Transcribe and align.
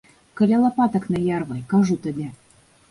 Каля 0.39 0.57
лапатак 0.63 1.05
наярвай, 1.13 1.61
кажу 1.77 2.03
табе! 2.09 2.27